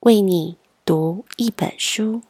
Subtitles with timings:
[0.00, 2.20] 为你读一本书。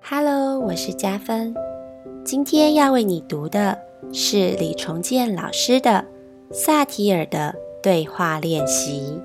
[0.00, 1.54] Hello，我是佳芬，
[2.24, 3.78] 今天要为你读的
[4.10, 6.06] 是李崇建老师的
[6.54, 9.20] 《萨提尔的对话练习》。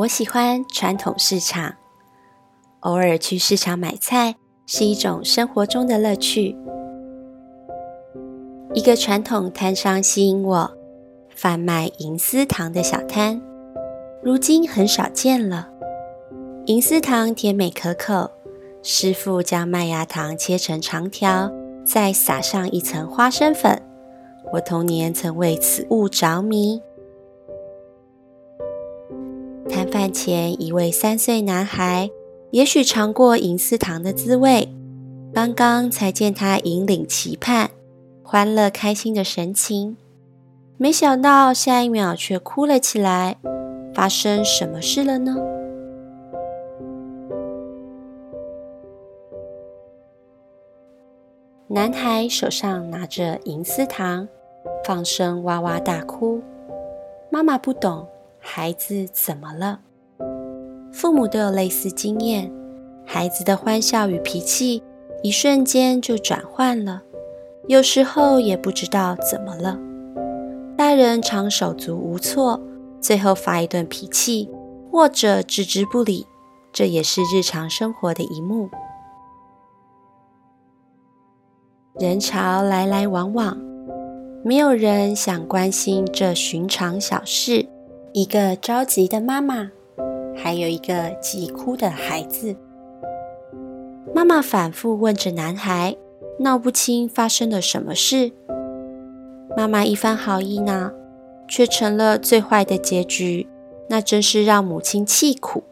[0.00, 1.74] 我喜欢传统市场，
[2.80, 6.56] 偶尔去市场买菜是一种生活中的乐趣。
[8.72, 10.70] 一个传统摊商吸引我，
[11.36, 13.42] 贩卖银丝糖的小摊，
[14.22, 15.68] 如今很少见了。
[16.64, 18.30] 银丝糖甜美可口，
[18.82, 21.52] 师傅将麦芽糖切成长条，
[21.84, 23.82] 再撒上一层花生粉。
[24.54, 26.80] 我童年曾为此物着迷。
[29.80, 32.10] 摊贩前，一位三岁男孩，
[32.50, 34.68] 也许尝过银丝糖的滋味。
[35.32, 37.70] 刚刚才见他引领期盼、
[38.22, 39.96] 欢乐开心的神情，
[40.76, 43.38] 没想到下一秒却哭了起来。
[43.94, 45.34] 发生什么事了呢？
[51.68, 54.28] 男孩手上拿着银丝糖，
[54.84, 56.42] 放声哇哇大哭。
[57.30, 58.06] 妈妈不懂。
[58.40, 59.80] 孩子怎么了？
[60.92, 62.50] 父母都有类似经验，
[63.06, 64.82] 孩子的欢笑与脾气
[65.22, 67.02] 一瞬间就转换了，
[67.68, 69.78] 有时候也不知道怎么了。
[70.76, 72.60] 大人常手足无措，
[73.00, 74.50] 最后发一顿脾气，
[74.90, 76.26] 或者置之不理，
[76.72, 78.70] 这也是日常生活的一幕。
[81.98, 83.56] 人潮来来往往，
[84.42, 87.68] 没有人想关心这寻常小事。
[88.12, 89.70] 一个着急的妈妈，
[90.34, 92.56] 还有一个急哭的孩子。
[94.12, 95.96] 妈妈反复问着男孩，
[96.40, 98.32] 闹不清发生了什么事。
[99.56, 100.92] 妈妈一番好意呢，
[101.46, 103.46] 却成了最坏的结局，
[103.88, 105.62] 那真是让母亲气苦。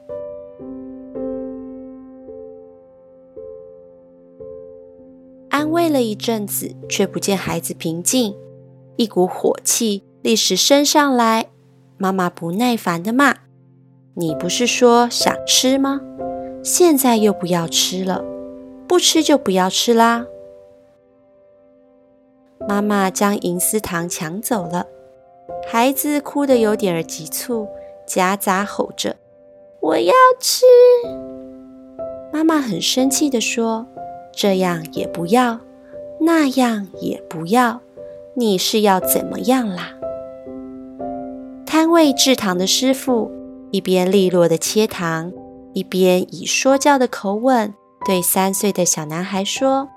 [5.49, 8.37] 安慰了一阵子，却不见孩子平静，
[8.95, 11.49] 一股火气立时升上来。
[11.99, 13.35] 妈妈不耐烦地骂
[14.15, 16.01] ：“你不是说想吃吗？
[16.63, 18.25] 现在又不要吃了，
[18.87, 20.27] 不吃就不要吃啦！”
[22.69, 24.87] 妈妈将银丝糖抢走了，
[25.67, 27.67] 孩子哭得有点儿急促，
[28.07, 29.17] 夹杂吼着
[29.83, 30.65] ：“我要吃！”
[32.33, 33.87] 妈妈很生气地说
[34.33, 35.59] ：“这样也不要，
[36.21, 37.81] 那样也不要，
[38.35, 39.95] 你是要怎么样啦？”
[41.91, 43.31] 位制糖的师傅
[43.71, 45.33] 一边利落的切糖，
[45.73, 49.89] 一边以说教的口吻对三岁的小男孩说：“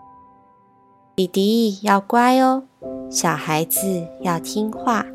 [1.16, 2.64] 弟弟要乖哦，
[3.10, 5.06] 小孩子要听话。”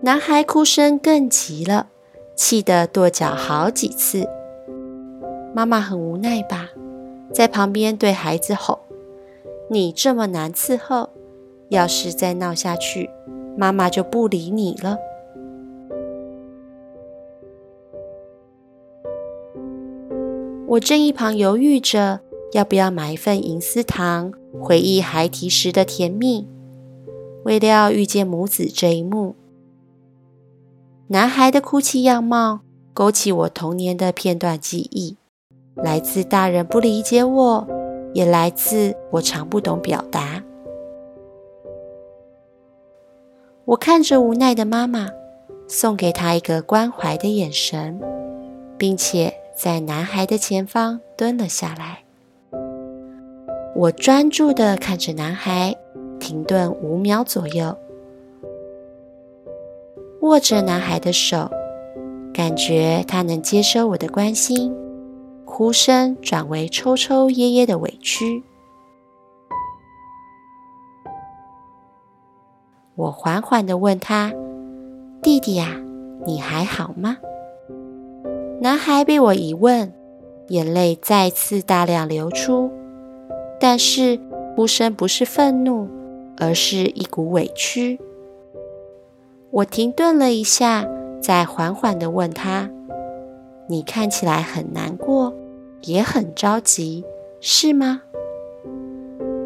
[0.00, 1.88] 男孩哭声更急了，
[2.36, 4.26] 气得跺脚好几次。
[5.54, 6.68] 妈妈很无奈吧，
[7.32, 8.80] 在旁边对孩子吼
[9.68, 11.10] ：“你这么难伺候，
[11.68, 13.10] 要是再闹下去。”
[13.58, 14.96] 妈妈就不理你了。
[20.68, 22.20] 我正一旁犹豫着
[22.52, 26.46] 要不要买一份银丝糖，回忆孩提时的甜蜜。
[27.44, 29.34] 未料遇见母子这一幕，
[31.08, 32.60] 男孩的哭泣样貌
[32.92, 35.16] 勾起我童年的片段记忆，
[35.74, 37.66] 来自大人不理解我，
[38.12, 40.37] 也来自我常不懂表达。
[43.68, 45.10] 我看着无奈的妈妈，
[45.68, 48.00] 送给她一个关怀的眼神，
[48.78, 51.98] 并且在男孩的前方蹲了下来。
[53.74, 55.76] 我专注地看着男孩，
[56.18, 57.76] 停顿五秒左右，
[60.22, 61.50] 握着男孩的手，
[62.32, 64.74] 感觉他能接收我的关心，
[65.44, 68.42] 哭声转为抽抽噎噎的委屈。
[72.98, 74.32] 我缓缓地问他
[75.22, 75.80] ：“弟弟呀，
[76.26, 77.16] 你还好吗？”
[78.60, 79.92] 男孩被我一问，
[80.48, 82.72] 眼泪再次大量流出，
[83.60, 84.18] 但是
[84.56, 85.86] 哭声不是愤怒，
[86.38, 88.00] 而是一股委屈。
[89.52, 90.84] 我停顿了一下，
[91.22, 92.68] 再缓缓地问他
[93.70, 95.32] ：“你看起来很难过，
[95.82, 97.04] 也很着急，
[97.40, 98.02] 是吗？”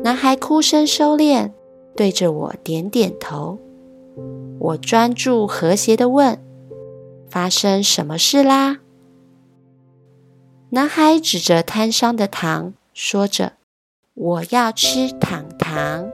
[0.03, 1.51] 男孩哭声收敛，
[1.97, 3.59] 对着我点点头。
[4.59, 6.39] 我专注和谐地问
[7.29, 8.79] ：“发生什么事啦？”
[10.71, 13.53] 男孩指着摊上的糖，说着
[14.15, 16.11] ：“我要吃糖糖。”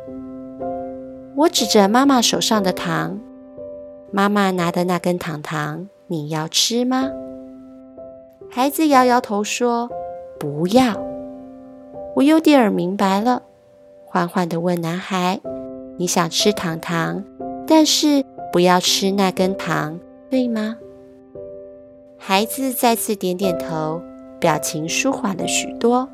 [1.36, 3.20] 我指着妈妈手上的糖
[4.10, 7.10] ：“妈妈拿的那根糖糖，你要吃吗？”
[8.50, 9.90] 孩子摇摇头说
[10.40, 10.96] ：“不要。”
[12.16, 13.42] 我有点儿明白了。
[14.04, 15.40] 缓缓地问男孩
[15.98, 17.22] ：“你想吃糖糖，
[17.66, 20.00] 但是不要吃那根糖，
[20.30, 20.76] 对吗？”
[22.16, 24.00] 孩子再次点点头，
[24.40, 26.08] 表情舒缓了许多。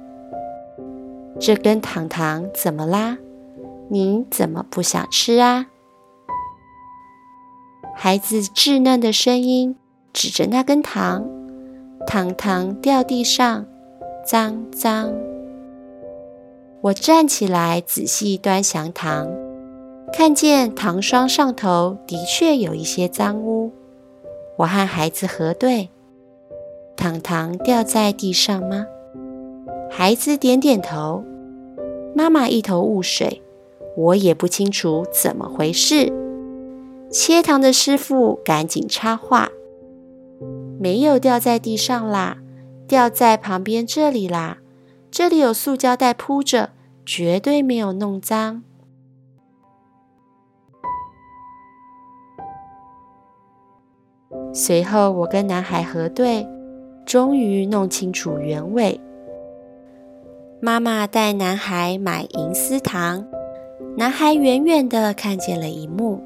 [1.39, 3.19] 这根糖糖怎么啦？
[3.89, 5.67] 你怎么不想吃啊？
[7.95, 9.77] 孩子稚嫩的声音
[10.13, 11.27] 指着那根糖，
[12.07, 13.67] 糖糖掉地上，
[14.25, 15.13] 脏脏。
[16.83, 19.29] 我站起来，仔细端详糖，
[20.17, 23.73] 看见糖霜上头的确有一些脏污。
[24.59, 25.91] 我和孩子核对
[26.97, 28.87] ：“糖糖掉在地上吗？”
[29.91, 31.25] 孩子点点头。
[32.15, 33.43] 妈妈一头雾水，
[33.97, 36.13] 我也不清楚怎么回事。
[37.11, 39.49] 切糖的师傅赶紧插话
[40.79, 42.39] ：“没有掉在地上啦，
[42.87, 44.59] 掉在旁边这里啦。”
[45.11, 46.71] 这里有塑胶袋铺着，
[47.05, 48.63] 绝对没有弄脏。
[54.57, 56.47] 随后，我跟男孩核对，
[57.05, 59.01] 终于弄清楚原委。
[60.61, 63.27] 妈妈带男孩买银丝糖，
[63.97, 66.23] 男孩远远地看见了一幕：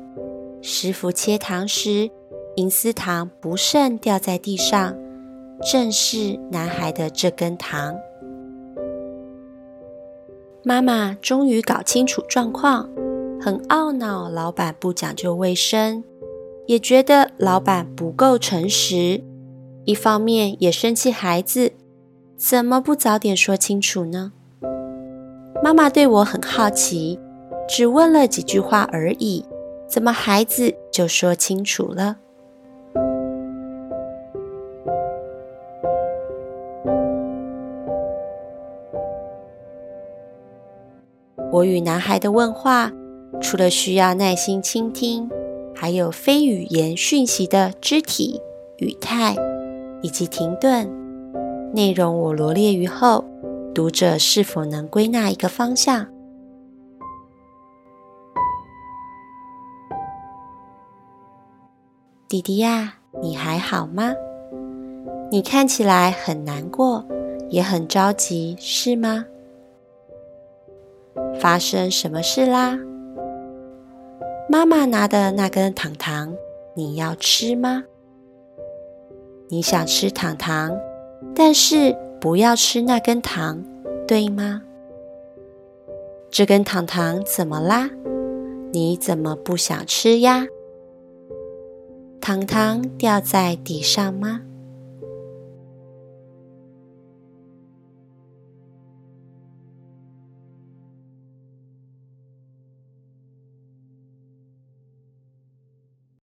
[0.61, 2.11] 师傅切糖时，
[2.57, 4.95] 银丝糖不慎掉在地上，
[5.63, 7.97] 正是男孩的这根糖。
[10.63, 12.91] 妈妈终于搞清楚状况，
[13.41, 16.05] 很懊恼老板不讲究卫生，
[16.69, 19.25] 也觉得老板不够诚实。
[19.87, 21.73] 一方面也生气孩子
[22.37, 24.33] 怎么不早点说清楚呢？
[25.65, 27.19] 妈妈对我很好奇，
[27.67, 29.47] 只问了几句话而已，
[29.89, 32.19] 怎么孩子就说清楚了？
[41.51, 42.93] 我与男孩的问话，
[43.41, 45.31] 除了需要耐心倾听，
[45.81, 48.43] 还有非语言讯息的肢体、
[48.79, 49.37] 语态
[50.03, 50.91] 以及停顿。
[51.73, 53.25] 内容我罗列于后，
[53.73, 56.09] 读者是否能归纳一个方向？
[62.29, 64.13] 弟弟呀，你还好吗？
[65.31, 67.07] 你看起来很难过，
[67.51, 69.25] 也很着急，是吗？
[71.39, 72.77] 发生什么事啦？
[74.51, 76.35] 妈妈拿的那根糖糖，
[76.75, 77.85] 你要吃吗？
[79.49, 80.75] 你想吃糖糖，
[81.35, 83.63] 但是不要吃那根糖，
[84.07, 84.63] 对吗？
[86.31, 87.91] 这根糖糖怎么啦？
[88.73, 90.47] 你怎么不想吃呀？
[92.19, 94.41] 糖糖掉在地上吗？